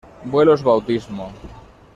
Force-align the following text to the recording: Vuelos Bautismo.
Vuelos 0.31 0.63
Bautismo. 0.63 1.31